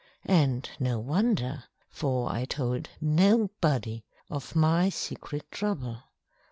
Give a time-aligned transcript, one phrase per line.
[0.25, 6.01] And no wonder, for I told nobody of my secret trouble!